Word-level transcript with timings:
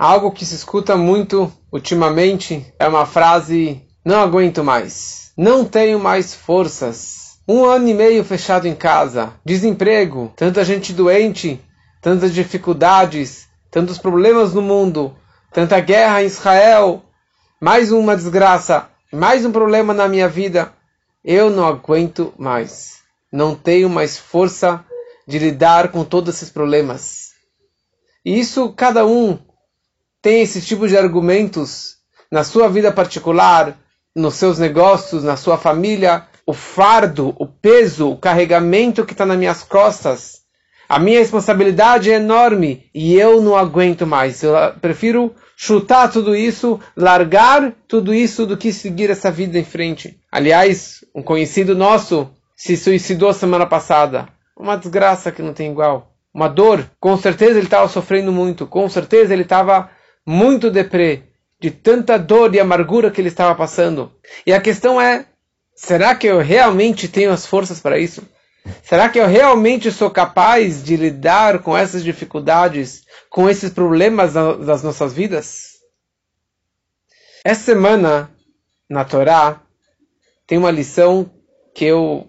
Algo 0.00 0.32
que 0.32 0.46
se 0.46 0.54
escuta 0.54 0.96
muito 0.96 1.52
ultimamente 1.70 2.72
é 2.78 2.88
uma 2.88 3.04
frase: 3.04 3.82
não 4.02 4.18
aguento 4.18 4.64
mais, 4.64 5.30
não 5.36 5.62
tenho 5.62 6.00
mais 6.00 6.34
forças. 6.34 7.38
Um 7.46 7.66
ano 7.66 7.86
e 7.86 7.92
meio 7.92 8.24
fechado 8.24 8.66
em 8.66 8.74
casa, 8.74 9.34
desemprego, 9.44 10.32
tanta 10.34 10.64
gente 10.64 10.94
doente, 10.94 11.62
tantas 12.00 12.32
dificuldades, 12.32 13.46
tantos 13.70 13.98
problemas 13.98 14.54
no 14.54 14.62
mundo, 14.62 15.14
tanta 15.52 15.78
guerra 15.80 16.22
em 16.22 16.26
Israel, 16.26 17.04
mais 17.60 17.92
uma 17.92 18.16
desgraça, 18.16 18.88
mais 19.12 19.44
um 19.44 19.52
problema 19.52 19.92
na 19.92 20.08
minha 20.08 20.30
vida. 20.30 20.72
Eu 21.22 21.50
não 21.50 21.66
aguento 21.66 22.32
mais. 22.38 23.00
Não 23.30 23.54
tenho 23.54 23.90
mais 23.90 24.16
força 24.16 24.82
de 25.28 25.38
lidar 25.38 25.88
com 25.88 26.06
todos 26.06 26.36
esses 26.36 26.48
problemas. 26.48 27.32
E 28.24 28.40
isso 28.40 28.72
cada 28.72 29.04
um 29.04 29.38
tem 30.22 30.42
esse 30.42 30.60
tipo 30.60 30.86
de 30.86 30.96
argumentos 30.96 31.96
na 32.30 32.44
sua 32.44 32.68
vida 32.68 32.92
particular, 32.92 33.76
nos 34.14 34.34
seus 34.34 34.58
negócios, 34.58 35.24
na 35.24 35.36
sua 35.36 35.56
família, 35.56 36.26
o 36.46 36.52
fardo, 36.52 37.34
o 37.38 37.46
peso, 37.46 38.10
o 38.10 38.16
carregamento 38.16 39.04
que 39.04 39.12
está 39.12 39.24
nas 39.24 39.38
minhas 39.38 39.62
costas. 39.62 40.40
A 40.88 40.98
minha 40.98 41.20
responsabilidade 41.20 42.10
é 42.10 42.16
enorme 42.16 42.90
e 42.92 43.14
eu 43.14 43.40
não 43.40 43.56
aguento 43.56 44.06
mais. 44.06 44.42
Eu 44.42 44.54
prefiro 44.80 45.32
chutar 45.56 46.10
tudo 46.10 46.34
isso, 46.34 46.80
largar 46.96 47.72
tudo 47.86 48.12
isso 48.12 48.44
do 48.44 48.56
que 48.56 48.72
seguir 48.72 49.10
essa 49.10 49.30
vida 49.30 49.58
em 49.58 49.64
frente. 49.64 50.18
Aliás, 50.32 51.04
um 51.14 51.22
conhecido 51.22 51.76
nosso 51.76 52.28
se 52.56 52.76
suicidou 52.76 53.32
semana 53.32 53.66
passada. 53.66 54.28
Uma 54.56 54.76
desgraça 54.76 55.30
que 55.30 55.42
não 55.42 55.54
tem 55.54 55.70
igual. 55.70 56.12
Uma 56.34 56.48
dor. 56.48 56.84
Com 56.98 57.16
certeza 57.16 57.52
ele 57.52 57.66
estava 57.66 57.88
sofrendo 57.88 58.32
muito. 58.32 58.66
Com 58.66 58.88
certeza 58.88 59.32
ele 59.32 59.42
estava 59.42 59.88
muito 60.30 60.70
deprê, 60.70 61.24
de 61.58 61.72
tanta 61.72 62.16
dor 62.16 62.54
e 62.54 62.60
amargura 62.60 63.10
que 63.10 63.20
ele 63.20 63.28
estava 63.28 63.52
passando. 63.52 64.12
E 64.46 64.52
a 64.52 64.60
questão 64.60 65.00
é: 65.00 65.26
será 65.74 66.14
que 66.14 66.28
eu 66.28 66.38
realmente 66.38 67.08
tenho 67.08 67.32
as 67.32 67.44
forças 67.44 67.80
para 67.80 67.98
isso? 67.98 68.22
Será 68.84 69.08
que 69.08 69.18
eu 69.18 69.26
realmente 69.26 69.90
sou 69.90 70.08
capaz 70.08 70.84
de 70.84 70.94
lidar 70.94 71.58
com 71.58 71.76
essas 71.76 72.04
dificuldades, 72.04 73.02
com 73.28 73.50
esses 73.50 73.70
problemas 73.70 74.34
das 74.34 74.84
nossas 74.84 75.12
vidas? 75.12 75.70
Essa 77.44 77.64
semana, 77.64 78.30
na 78.88 79.04
Torá, 79.04 79.60
tem 80.46 80.58
uma 80.58 80.70
lição 80.70 81.28
que 81.74 81.86
eu 81.86 82.28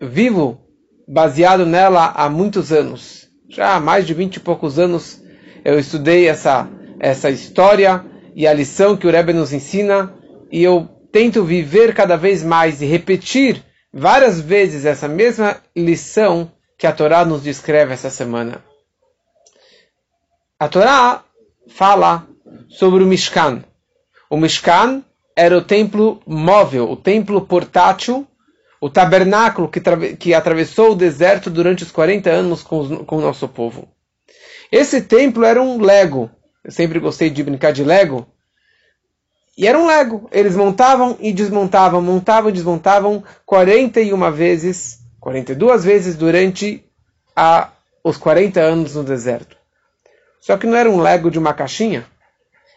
vivo 0.00 0.58
baseado 1.06 1.66
nela 1.66 2.06
há 2.06 2.30
muitos 2.30 2.72
anos. 2.72 3.28
Já 3.50 3.74
há 3.74 3.80
mais 3.80 4.06
de 4.06 4.14
vinte 4.14 4.36
e 4.36 4.40
poucos 4.40 4.78
anos 4.78 5.20
eu 5.64 5.78
estudei 5.78 6.28
essa, 6.28 6.68
essa 6.98 7.30
história 7.30 8.04
e 8.34 8.46
a 8.46 8.52
lição 8.52 8.96
que 8.96 9.06
o 9.06 9.10
Rebbe 9.10 9.32
nos 9.32 9.52
ensina, 9.52 10.14
e 10.50 10.62
eu 10.62 10.88
tento 11.12 11.44
viver 11.44 11.94
cada 11.94 12.16
vez 12.16 12.42
mais 12.42 12.80
e 12.80 12.86
repetir 12.86 13.62
várias 13.92 14.40
vezes 14.40 14.84
essa 14.84 15.08
mesma 15.08 15.56
lição 15.76 16.50
que 16.78 16.86
a 16.86 16.92
Torá 16.92 17.24
nos 17.24 17.42
descreve 17.42 17.92
essa 17.92 18.10
semana. 18.10 18.64
A 20.58 20.68
Torá 20.68 21.24
fala 21.68 22.26
sobre 22.68 23.02
o 23.02 23.06
Mishkan. 23.06 23.64
O 24.28 24.36
Mishkan 24.36 25.02
era 25.36 25.56
o 25.56 25.62
templo 25.62 26.20
móvel, 26.26 26.90
o 26.90 26.96
templo 26.96 27.40
portátil, 27.42 28.26
o 28.80 28.88
tabernáculo 28.88 29.68
que, 29.68 29.80
que 30.16 30.34
atravessou 30.34 30.92
o 30.92 30.96
deserto 30.96 31.50
durante 31.50 31.82
os 31.82 31.92
40 31.92 32.30
anos 32.30 32.62
com, 32.62 33.04
com 33.04 33.16
o 33.16 33.20
nosso 33.20 33.48
povo. 33.48 33.88
Esse 34.70 35.02
templo 35.02 35.44
era 35.44 35.60
um 35.60 35.80
Lego. 35.80 36.30
Eu 36.64 36.70
sempre 36.70 36.98
gostei 37.00 37.30
de 37.30 37.42
brincar 37.42 37.72
de 37.72 37.82
Lego. 37.82 38.26
E 39.56 39.66
era 39.66 39.78
um 39.78 39.86
Lego. 39.86 40.28
Eles 40.30 40.54
montavam 40.54 41.16
e 41.20 41.32
desmontavam, 41.32 42.00
montavam 42.00 42.50
e 42.50 42.52
desmontavam 42.52 43.24
41 43.44 44.30
vezes, 44.32 45.00
42 45.18 45.84
vezes 45.84 46.16
durante 46.16 46.84
a, 47.34 47.70
os 48.04 48.16
40 48.16 48.60
anos 48.60 48.94
no 48.94 49.02
deserto. 49.02 49.56
Só 50.40 50.56
que 50.56 50.66
não 50.66 50.76
era 50.76 50.90
um 50.90 51.00
Lego 51.00 51.30
de 51.30 51.38
uma 51.38 51.52
caixinha. 51.52 52.06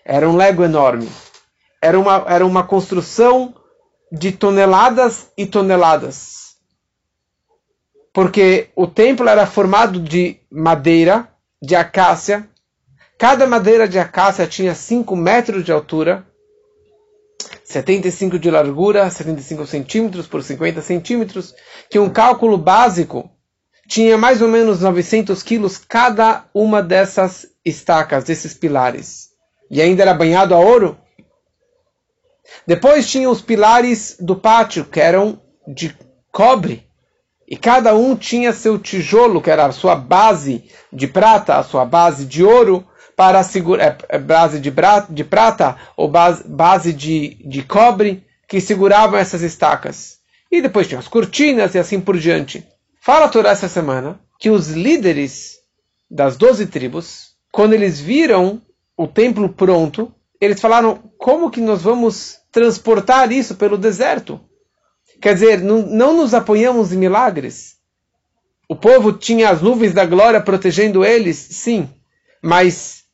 Era 0.04 0.28
um 0.28 0.36
Lego 0.36 0.64
enorme. 0.64 1.10
Era 1.82 2.00
uma, 2.00 2.26
era 2.28 2.46
uma 2.46 2.64
construção 2.64 3.54
de 4.12 4.32
toneladas 4.32 5.32
e 5.38 5.46
toneladas. 5.46 6.56
Porque 8.14 8.70
o 8.76 8.86
templo 8.86 9.28
era 9.28 9.48
formado 9.48 10.00
de 10.00 10.38
madeira, 10.52 11.28
de 11.64 11.78
acácia. 11.78 12.46
Cada 13.18 13.48
madeira 13.48 13.88
de 13.88 13.98
acácia 13.98 14.46
tinha 14.46 14.76
5 14.76 15.16
metros 15.16 15.64
de 15.64 15.72
altura, 15.72 16.28
75 17.64 18.38
de 18.38 18.52
largura, 18.52 19.10
75 19.10 19.66
centímetros 19.66 20.28
por 20.28 20.44
50 20.44 20.82
centímetros, 20.82 21.56
que 21.90 21.98
um 21.98 22.10
cálculo 22.10 22.58
básico 22.58 23.32
tinha 23.88 24.18
mais 24.18 24.42
ou 24.42 24.50
menos 24.50 24.82
900 24.82 25.42
quilos 25.42 25.78
cada 25.78 26.46
uma 26.54 26.84
dessas 26.84 27.48
estacas, 27.64 28.26
desses 28.26 28.54
pilares. 28.54 29.30
E 29.72 29.82
ainda 29.82 30.04
era 30.04 30.14
banhado 30.14 30.54
a 30.54 30.60
ouro. 30.60 30.98
Depois 32.68 33.10
tinha 33.10 33.30
os 33.30 33.42
pilares 33.42 34.18
do 34.20 34.36
pátio, 34.36 34.84
que 34.84 35.00
eram 35.00 35.42
de 35.66 35.98
cobre. 36.30 36.86
E 37.54 37.56
cada 37.56 37.94
um 37.94 38.16
tinha 38.16 38.52
seu 38.52 38.80
tijolo, 38.80 39.40
que 39.40 39.52
era 39.52 39.68
a 39.68 39.72
sua 39.72 39.96
base 39.96 40.64
de 40.92 41.06
prata, 41.06 41.56
a 41.56 41.62
sua 41.62 41.86
base 41.86 42.26
de 42.26 42.44
ouro, 42.44 42.84
para 43.16 43.44
segurar 43.44 43.84
é, 43.86 43.98
é, 44.10 44.18
base 44.18 44.60
de, 44.60 44.74
de, 45.12 45.24
prata 45.24 45.78
ou 45.96 46.08
base, 46.08 46.44
base 46.48 46.92
de, 46.92 47.38
de 47.46 47.62
cobre, 47.62 48.26
que 48.48 48.60
seguravam 48.60 49.20
essas 49.20 49.44
estacas. 49.44 50.18
E 50.52 50.64
depois 50.64 50.88
tinha 50.88 50.98
as 50.98 51.08
cortinas 51.08 51.76
e 51.76 51.78
assim 51.78 52.02
por 52.02 52.18
diante. 52.18 52.68
Fala 53.00 53.26
a 53.26 53.30
Torá 53.30 53.52
essa 53.52 53.70
semana 53.70 54.20
que 54.40 54.50
os 54.50 54.70
líderes 54.70 55.60
das 56.10 56.36
doze 56.36 56.66
tribos, 56.66 57.34
quando 57.52 57.74
eles 57.74 58.00
viram 58.00 58.64
o 58.98 59.06
templo 59.06 59.48
pronto, 59.48 60.12
eles 60.42 60.60
falaram: 60.60 61.04
como 61.20 61.52
que 61.52 61.62
nós 61.62 61.84
vamos 61.84 62.40
transportar 62.52 63.32
isso 63.32 63.54
pelo 63.54 63.78
deserto? 63.78 64.42
Quer 65.24 65.36
dizer, 65.36 65.62
não, 65.62 65.78
não 65.84 66.18
nos 66.18 66.34
apoiamos 66.34 66.92
em 66.92 66.98
milagres. 66.98 67.78
O 68.68 68.76
povo 68.76 69.14
tinha 69.14 69.50
as 69.50 69.62
nuvens 69.62 69.94
da 69.94 70.06
glória 70.06 70.42
protegendo 70.42 71.06
eles, 71.06 71.38
sim. 71.38 71.90
Mas 72.42 73.06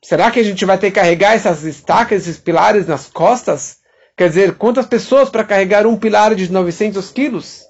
será 0.00 0.30
que 0.30 0.38
a 0.38 0.44
gente 0.44 0.64
vai 0.64 0.78
ter 0.78 0.92
que 0.92 1.00
carregar 1.00 1.34
essas 1.34 1.64
estacas, 1.64 2.22
esses 2.22 2.38
pilares 2.38 2.86
nas 2.86 3.08
costas? 3.08 3.78
Quer 4.16 4.28
dizer, 4.28 4.54
quantas 4.54 4.86
pessoas 4.86 5.28
para 5.28 5.42
carregar 5.42 5.88
um 5.88 5.96
pilar 5.96 6.36
de 6.36 6.52
900 6.52 7.10
quilos? 7.10 7.64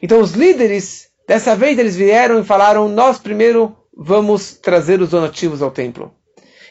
Então 0.00 0.20
os 0.20 0.34
líderes, 0.34 1.08
dessa 1.26 1.56
vez 1.56 1.76
eles 1.80 1.96
vieram 1.96 2.38
e 2.38 2.44
falaram, 2.44 2.88
nós 2.88 3.18
primeiro 3.18 3.76
vamos 3.92 4.54
trazer 4.54 5.02
os 5.02 5.10
donativos 5.10 5.60
ao 5.60 5.72
templo. 5.72 6.14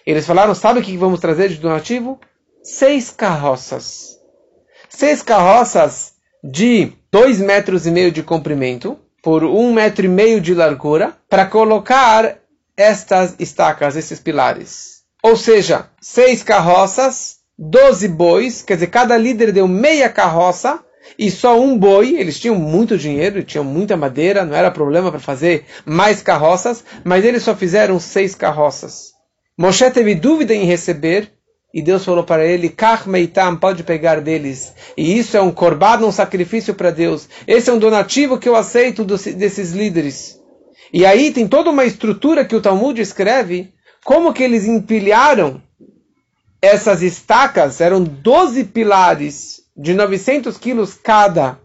Eles 0.05 0.25
falaram, 0.25 0.55
sabe 0.55 0.79
o 0.79 0.81
que 0.81 0.95
vamos 0.95 1.19
trazer 1.19 1.49
de 1.49 1.57
donativo? 1.57 2.17
Seis 2.63 3.11
carroças. 3.11 4.17
Seis 4.87 5.21
carroças 5.21 6.10
de 6.43 6.93
2 7.11 7.39
metros 7.39 7.85
e 7.85 7.91
meio 7.91 8.11
de 8.11 8.23
comprimento 8.23 8.97
por 9.21 9.43
um 9.43 9.73
metro 9.73 10.05
e 10.05 10.09
meio 10.09 10.41
de 10.41 10.53
largura 10.53 11.15
para 11.29 11.45
colocar 11.45 12.37
estas 12.75 13.35
estacas, 13.39 13.95
esses 13.95 14.19
pilares. 14.19 15.01
Ou 15.23 15.35
seja, 15.35 15.87
seis 16.01 16.41
carroças, 16.41 17.37
12 17.57 18.07
bois, 18.07 18.63
quer 18.63 18.73
dizer, 18.73 18.87
cada 18.87 19.15
líder 19.17 19.51
deu 19.51 19.67
meia 19.67 20.09
carroça 20.09 20.83
e 21.17 21.29
só 21.29 21.59
um 21.59 21.77
boi. 21.77 22.15
Eles 22.15 22.39
tinham 22.39 22.55
muito 22.55 22.97
dinheiro, 22.97 23.43
tinham 23.43 23.63
muita 23.63 23.95
madeira, 23.95 24.43
não 24.43 24.55
era 24.55 24.71
problema 24.71 25.11
para 25.11 25.19
fazer 25.19 25.65
mais 25.85 26.23
carroças, 26.23 26.83
mas 27.03 27.23
eles 27.23 27.43
só 27.43 27.55
fizeram 27.55 27.99
seis 27.99 28.33
carroças. 28.33 29.11
Moshe 29.55 29.91
teve 29.91 30.15
dúvida 30.15 30.55
em 30.55 30.65
receber 30.65 31.31
e 31.73 31.81
Deus 31.81 32.03
falou 32.03 32.23
para 32.23 32.45
ele, 32.45 32.69
Kach 32.69 33.07
meitam, 33.07 33.55
pode 33.55 33.83
pegar 33.83 34.19
deles. 34.19 34.73
E 34.97 35.17
isso 35.17 35.37
é 35.37 35.41
um 35.41 35.51
corbado, 35.51 36.05
um 36.05 36.11
sacrifício 36.11 36.73
para 36.75 36.91
Deus. 36.91 37.29
Esse 37.47 37.69
é 37.69 37.73
um 37.73 37.79
donativo 37.79 38.37
que 38.37 38.49
eu 38.49 38.55
aceito 38.55 39.05
desses 39.05 39.71
líderes. 39.71 40.37
E 40.93 41.05
aí 41.05 41.31
tem 41.31 41.47
toda 41.47 41.69
uma 41.69 41.85
estrutura 41.85 42.43
que 42.43 42.55
o 42.55 42.61
Talmud 42.61 42.99
escreve, 43.01 43.73
como 44.03 44.33
que 44.33 44.43
eles 44.43 44.65
empilharam 44.65 45.61
essas 46.61 47.01
estacas, 47.01 47.79
eram 47.79 48.03
12 48.03 48.65
pilares 48.65 49.61
de 49.75 49.93
900 49.93 50.57
quilos 50.57 50.93
cada 50.93 51.57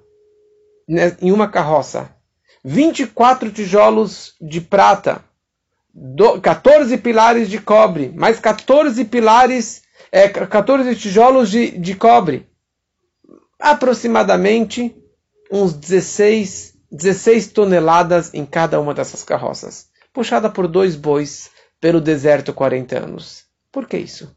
né, 0.88 1.17
em 1.20 1.32
uma 1.32 1.49
carroça. 1.49 2.11
24 2.64 3.50
tijolos 3.50 4.35
de 4.41 4.61
prata, 4.61 5.25
14 6.43 6.97
pilares 6.99 7.49
de 7.49 7.61
cobre, 7.61 8.12
mais 8.14 8.38
14 8.41 9.05
pilares 9.05 9.82
é, 10.16 10.28
14 10.30 10.96
tijolos 10.96 11.50
de, 11.50 11.72
de 11.72 11.94
cobre. 11.94 12.46
Aproximadamente 13.60 14.96
uns 15.52 15.74
16, 15.74 16.72
16 16.90 17.48
toneladas 17.48 18.32
em 18.32 18.46
cada 18.46 18.80
uma 18.80 18.94
dessas 18.94 19.22
carroças. 19.22 19.88
Puxada 20.14 20.48
por 20.48 20.66
dois 20.66 20.96
bois 20.96 21.50
pelo 21.78 22.00
deserto 22.00 22.54
40 22.54 22.98
anos. 22.98 23.44
Por 23.70 23.86
que 23.86 23.98
isso? 23.98 24.34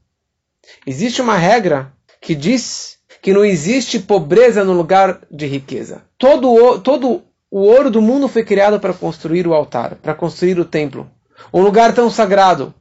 Existe 0.85 1.21
uma 1.21 1.37
regra 1.37 1.93
que 2.19 2.35
diz 2.35 2.97
que 3.21 3.31
não 3.31 3.45
existe 3.45 3.99
pobreza 3.99 4.65
no 4.65 4.73
lugar 4.73 5.21
de 5.31 5.47
riqueza. 5.47 6.03
Todo 6.17 6.51
o, 6.51 6.79
todo 6.81 7.23
o 7.49 7.59
ouro 7.61 7.89
do 7.89 8.01
mundo 8.01 8.27
foi 8.27 8.43
criado 8.43 8.81
para 8.81 8.93
construir 8.93 9.47
o 9.47 9.53
altar, 9.53 9.95
para 9.95 10.13
construir 10.13 10.59
o 10.59 10.65
templo. 10.65 11.09
Um 11.53 11.61
lugar 11.61 11.93
tão 11.95 12.11
sagrado, 12.11 12.73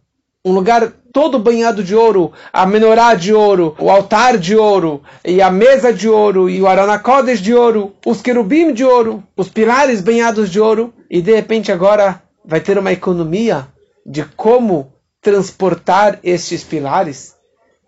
um 0.45 0.51
lugar 0.51 0.93
todo 1.19 1.37
banhado 1.37 1.83
de 1.83 1.97
ouro, 1.97 2.33
a 2.53 2.65
menorá 2.65 3.13
de 3.13 3.35
ouro, 3.35 3.75
o 3.81 3.91
altar 3.91 4.39
de 4.39 4.55
ouro, 4.55 5.03
e 5.25 5.43
a 5.43 5.51
mesa 5.51 5.93
de 5.93 6.09
ouro, 6.09 6.49
e 6.49 6.63
o 6.63 6.69
aranacodes 6.69 7.41
de 7.41 7.53
ouro, 7.53 7.93
os 8.07 8.23
querubim 8.23 8.73
de 8.73 8.85
ouro, 8.85 9.25
os 9.37 9.49
pilares 9.49 10.01
banhados 10.01 10.49
de 10.49 10.61
ouro, 10.61 10.95
e 11.11 11.21
de 11.21 11.35
repente 11.35 11.73
agora 11.73 12.23
vai 12.45 12.61
ter 12.61 12.79
uma 12.79 12.93
economia 12.93 13.67
de 14.07 14.25
como 14.25 14.93
transportar 15.21 16.21
estes 16.23 16.63
pilares. 16.63 17.35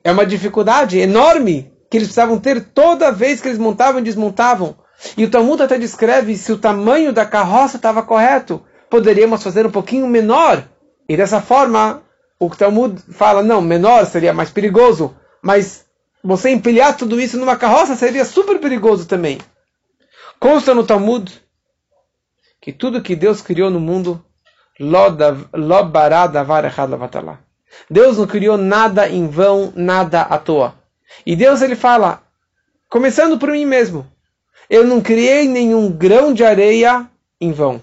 É 0.03 0.11
uma 0.11 0.27
dificuldade 0.27 0.99
enorme 0.99 1.71
que 1.89 1.99
eles 1.99 2.09
precisavam 2.09 2.37
ter 2.37 2.65
toda 2.75 3.13
vez 3.13 3.41
que 3.41 3.47
eles 3.47 3.61
montavam 3.61 4.01
e 4.01 4.05
desmontavam. 4.05 4.75
E 5.17 5.25
o 5.25 5.31
Talmud 5.31 5.63
até 5.63 5.79
descreve 5.79 6.37
se 6.37 6.51
o 6.51 6.59
tamanho 6.59 7.13
da 7.13 7.25
carroça 7.25 7.77
estava 7.77 8.03
correto. 8.03 8.61
Poderíamos 8.91 9.41
fazer 9.41 9.65
um 9.65 9.71
pouquinho 9.71 10.09
menor. 10.09 10.65
E 11.09 11.17
dessa 11.17 11.41
forma, 11.41 12.03
o 12.41 12.49
Talmud 12.49 12.99
fala, 13.13 13.43
não, 13.43 13.61
menor 13.61 14.07
seria 14.07 14.33
mais 14.33 14.51
perigoso. 14.51 15.15
Mas 15.43 15.85
você 16.25 16.49
empilhar 16.49 16.97
tudo 16.97 17.21
isso 17.21 17.39
numa 17.39 17.57
carroça 17.57 17.95
seria 17.95 18.25
super 18.25 18.59
perigoso 18.59 19.07
também. 19.07 19.39
Consta 20.41 20.73
no 20.75 20.87
Talmud 20.87 21.31
que 22.59 22.73
tudo 22.73 23.03
que 23.03 23.15
Deus 23.15 23.43
criou 23.43 23.71
no 23.71 23.79
mundo, 23.79 24.25
Deus 27.89 28.17
não 28.17 28.27
criou 28.27 28.57
nada 28.57 29.09
em 29.09 29.29
vão, 29.29 29.73
nada 29.77 30.23
à 30.23 30.39
toa. 30.39 30.75
E 31.27 31.37
Deus 31.37 31.61
ele 31.61 31.77
fala, 31.77 32.23
começando 32.89 33.39
por 33.39 33.51
mim 33.51 33.67
mesmo, 33.67 34.11
eu 34.69 34.87
não 34.87 35.03
criei 35.03 35.47
nenhum 35.47 35.93
grão 35.93 36.33
de 36.33 36.43
areia 36.43 37.07
em 37.39 37.53
vão. 37.53 37.83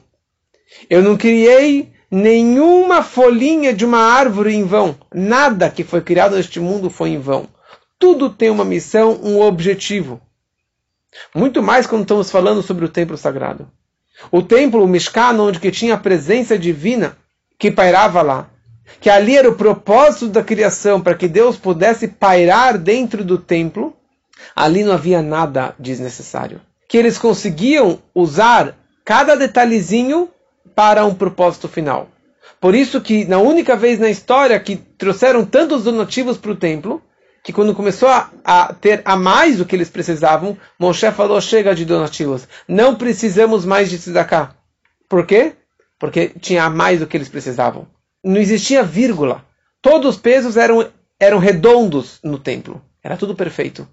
Eu 0.90 1.02
não 1.02 1.16
criei 1.16 1.94
nenhuma 2.10 3.04
folhinha 3.04 3.74
de 3.74 3.86
uma 3.86 4.00
árvore 4.00 4.56
em 4.56 4.64
vão. 4.64 4.96
Nada 5.14 5.70
que 5.70 5.84
foi 5.84 6.02
criado 6.02 6.36
neste 6.36 6.60
mundo 6.60 6.90
foi 6.90 7.10
em 7.10 7.20
vão. 7.20 7.48
Tudo 8.00 8.30
tem 8.30 8.50
uma 8.50 8.66
missão, 8.66 9.20
um 9.24 9.42
objetivo. 9.42 10.22
Muito 11.36 11.64
mais 11.64 11.88
quando 11.88 12.04
estamos 12.04 12.30
falando 12.30 12.62
sobre 12.62 12.86
o 12.86 12.90
templo 12.90 13.18
sagrado. 13.18 13.68
O 14.32 14.42
templo, 14.42 14.84
o 14.84 14.88
Mishkan, 14.88 15.40
onde 15.40 15.60
que 15.60 15.72
tinha 15.72 15.96
a 15.96 16.00
presença 16.00 16.58
divina 16.58 17.18
que 17.58 17.72
pairava 17.72 18.22
lá 18.22 18.50
que 19.00 19.10
ali 19.10 19.36
era 19.36 19.50
o 19.50 19.56
propósito 19.56 20.30
da 20.30 20.44
criação 20.44 21.02
para 21.02 21.16
que 21.16 21.28
Deus 21.28 21.58
pudesse 21.58 22.08
pairar 22.08 22.78
dentro 22.78 23.24
do 23.24 23.38
templo, 23.38 23.94
ali 24.56 24.84
não 24.84 24.94
havia 24.94 25.22
nada 25.22 25.76
desnecessário. 25.78 26.62
Que 26.88 26.98
eles 26.98 27.18
conseguiam 27.18 28.00
usar 28.16 28.76
cada 29.04 29.36
detalhezinho 29.36 30.30
para 30.76 31.06
um 31.06 31.14
propósito 31.14 31.68
final. 31.68 32.10
Por 32.60 32.74
isso 32.74 33.02
que 33.02 33.26
na 33.26 33.38
única 33.38 33.76
vez 33.76 34.00
na 34.00 34.10
história 34.10 34.60
que 34.60 34.76
trouxeram 34.76 35.46
tantos 35.46 35.84
donativos 35.84 36.38
para 36.38 36.52
o 36.52 36.56
templo, 36.56 37.02
que 37.44 37.54
quando 37.54 37.76
começou 37.76 38.10
a, 38.10 38.32
a, 38.44 38.74
ter 38.74 39.02
a 39.06 39.16
mais 39.16 39.58
do 39.58 39.66
que 39.66 39.76
eles 39.76 39.90
precisavam, 39.90 40.58
Moshe 40.80 41.10
falou, 41.12 41.40
chega 41.40 41.76
de 41.76 41.86
donativos, 41.86 42.48
não 42.68 42.96
precisamos 42.96 43.64
mais 43.64 43.90
de 43.90 43.98
tzedakah. 43.98 44.56
Por 45.08 45.26
quê? 45.26 45.54
Porque 46.00 46.30
tinha 46.40 46.64
a 46.64 46.70
mais 46.70 47.00
do 47.00 47.08
que 47.08 47.16
eles 47.16 47.30
precisavam 47.30 47.88
não 48.28 48.38
existia 48.38 48.84
vírgula. 48.84 49.46
Todos 49.82 50.16
os 50.16 50.22
pesos 50.22 50.58
eram, 50.58 50.90
eram 51.20 51.40
redondos 51.40 52.20
no 52.24 52.38
templo. 52.38 52.82
Era 53.02 53.18
tudo 53.18 53.36
perfeito. 53.36 53.88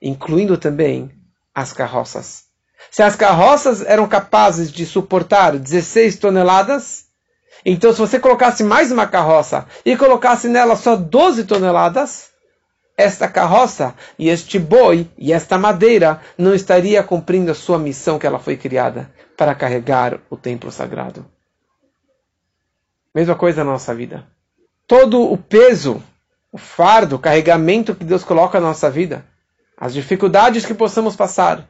Incluindo 0.00 0.56
também 0.56 1.10
as 1.54 1.72
carroças. 1.72 2.44
Se 2.90 3.02
as 3.02 3.16
carroças 3.16 3.82
eram 3.82 4.06
capazes 4.06 4.70
de 4.70 4.84
suportar 4.84 5.58
16 5.58 6.16
toneladas, 6.16 7.06
então 7.64 7.92
se 7.92 7.98
você 7.98 8.18
colocasse 8.18 8.64
mais 8.64 8.90
uma 8.90 9.06
carroça 9.06 9.66
e 9.84 9.96
colocasse 9.96 10.48
nela 10.48 10.76
só 10.76 10.96
12 10.96 11.44
toneladas, 11.44 12.30
esta 12.96 13.28
carroça 13.28 13.94
e 14.18 14.28
este 14.28 14.58
boi 14.58 15.08
e 15.16 15.32
esta 15.32 15.56
madeira 15.58 16.20
não 16.36 16.54
estaria 16.54 17.02
cumprindo 17.02 17.50
a 17.50 17.54
sua 17.54 17.78
missão 17.78 18.18
que 18.18 18.26
ela 18.26 18.38
foi 18.38 18.56
criada 18.56 19.10
para 19.36 19.54
carregar 19.54 20.20
o 20.28 20.36
templo 20.36 20.70
sagrado. 20.70 21.24
Mesma 23.14 23.34
coisa 23.34 23.64
na 23.64 23.72
nossa 23.72 23.94
vida. 23.94 24.26
Todo 24.86 25.22
o 25.22 25.36
peso, 25.36 26.02
o 26.50 26.58
fardo, 26.58 27.16
o 27.16 27.18
carregamento 27.18 27.94
que 27.94 28.04
Deus 28.04 28.24
coloca 28.24 28.60
na 28.60 28.68
nossa 28.68 28.90
vida, 28.90 29.24
as 29.76 29.94
dificuldades 29.94 30.64
que 30.64 30.74
possamos 30.74 31.16
passar, 31.16 31.68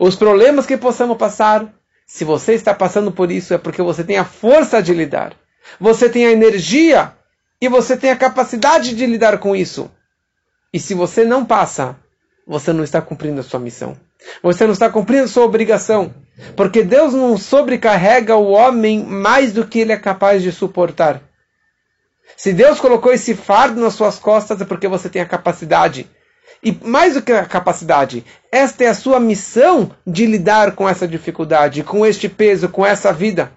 os 0.00 0.16
problemas 0.16 0.64
que 0.64 0.78
possamos 0.78 1.18
passar, 1.18 1.70
se 2.06 2.24
você 2.24 2.54
está 2.54 2.72
passando 2.72 3.12
por 3.12 3.30
isso 3.30 3.52
é 3.52 3.58
porque 3.58 3.82
você 3.82 4.02
tem 4.02 4.16
a 4.16 4.24
força 4.24 4.82
de 4.82 4.94
lidar. 4.94 5.34
Você 5.78 6.08
tem 6.08 6.24
a 6.24 6.32
energia 6.32 7.12
e 7.60 7.68
você 7.68 7.98
tem 7.98 8.10
a 8.10 8.16
capacidade 8.16 8.94
de 8.94 9.04
lidar 9.04 9.36
com 9.38 9.54
isso. 9.54 9.90
E 10.72 10.80
se 10.80 10.94
você 10.94 11.22
não 11.22 11.44
passa, 11.44 11.96
você 12.46 12.72
não 12.72 12.82
está 12.82 13.02
cumprindo 13.02 13.40
a 13.40 13.44
sua 13.44 13.60
missão. 13.60 13.94
Você 14.42 14.64
não 14.64 14.72
está 14.72 14.88
cumprindo 14.88 15.24
a 15.24 15.28
sua 15.28 15.44
obrigação. 15.44 16.14
Porque 16.56 16.82
Deus 16.82 17.12
não 17.12 17.36
sobrecarrega 17.36 18.36
o 18.36 18.52
homem 18.52 19.04
mais 19.04 19.52
do 19.52 19.66
que 19.66 19.80
ele 19.80 19.92
é 19.92 19.98
capaz 19.98 20.42
de 20.42 20.50
suportar. 20.50 21.20
Se 22.38 22.54
Deus 22.54 22.80
colocou 22.80 23.12
esse 23.12 23.34
fardo 23.34 23.78
nas 23.78 23.92
suas 23.92 24.18
costas 24.18 24.62
é 24.62 24.64
porque 24.64 24.88
você 24.88 25.10
tem 25.10 25.20
a 25.20 25.26
capacidade. 25.26 26.08
E 26.62 26.76
mais 26.84 27.14
do 27.14 27.22
que 27.22 27.32
a 27.32 27.46
capacidade, 27.46 28.24
esta 28.52 28.84
é 28.84 28.88
a 28.88 28.94
sua 28.94 29.18
missão 29.18 29.92
de 30.06 30.26
lidar 30.26 30.72
com 30.72 30.88
essa 30.88 31.08
dificuldade, 31.08 31.82
com 31.82 32.04
este 32.04 32.28
peso, 32.28 32.68
com 32.68 32.84
essa 32.84 33.12
vida. 33.12 33.50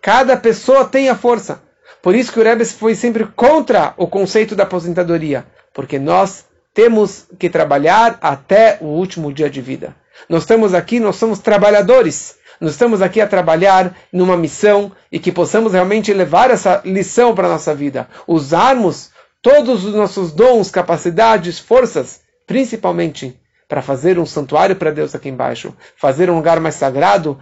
Cada 0.00 0.36
pessoa 0.36 0.84
tem 0.84 1.08
a 1.08 1.16
força. 1.16 1.60
Por 2.00 2.14
isso 2.14 2.32
que 2.32 2.38
o 2.38 2.42
Rebbe 2.44 2.64
foi 2.64 2.94
sempre 2.94 3.24
contra 3.24 3.92
o 3.96 4.06
conceito 4.06 4.54
da 4.54 4.62
aposentadoria. 4.62 5.44
Porque 5.74 5.98
nós 5.98 6.44
temos 6.72 7.26
que 7.38 7.50
trabalhar 7.50 8.18
até 8.20 8.78
o 8.80 8.86
último 8.86 9.32
dia 9.32 9.50
de 9.50 9.60
vida. 9.60 9.96
Nós 10.28 10.42
estamos 10.42 10.74
aqui, 10.74 11.00
nós 11.00 11.16
somos 11.16 11.40
trabalhadores. 11.40 12.36
Nós 12.60 12.72
estamos 12.72 13.02
aqui 13.02 13.20
a 13.20 13.26
trabalhar 13.26 13.96
numa 14.12 14.36
missão 14.36 14.92
e 15.10 15.18
que 15.18 15.32
possamos 15.32 15.72
realmente 15.72 16.12
levar 16.12 16.50
essa 16.50 16.80
lição 16.84 17.34
para 17.34 17.48
a 17.48 17.50
nossa 17.50 17.74
vida. 17.74 18.08
Usarmos 18.26 19.10
todos 19.42 19.84
os 19.84 19.94
nossos 19.94 20.32
dons, 20.32 20.70
capacidades, 20.70 21.58
forças, 21.58 22.20
principalmente 22.48 23.38
para 23.68 23.82
fazer 23.82 24.18
um 24.18 24.26
santuário 24.26 24.74
para 24.74 24.90
Deus 24.90 25.14
aqui 25.14 25.28
embaixo, 25.28 25.76
fazer 25.94 26.30
um 26.30 26.36
lugar 26.36 26.58
mais 26.58 26.74
sagrado, 26.74 27.38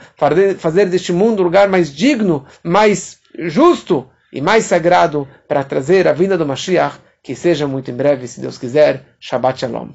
fazer 0.58 0.86
deste 0.86 1.12
mundo 1.12 1.40
um 1.40 1.44
lugar 1.44 1.68
mais 1.68 1.94
digno, 1.94 2.44
mais 2.62 3.18
justo 3.38 4.06
e 4.32 4.40
mais 4.42 4.64
sagrado 4.64 5.26
para 5.48 5.64
trazer 5.64 6.06
a 6.08 6.12
vinda 6.12 6.36
do 6.36 6.44
Mashiach 6.44 6.98
que 7.26 7.34
seja 7.34 7.66
muito 7.66 7.90
em 7.90 7.94
breve, 7.94 8.28
se 8.28 8.40
Deus 8.40 8.56
quiser. 8.56 9.04
Shabbat 9.18 9.58
Shalom. 9.58 9.90